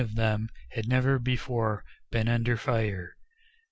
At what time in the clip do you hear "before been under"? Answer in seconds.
1.19-2.57